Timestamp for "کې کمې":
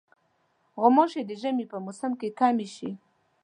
2.19-2.67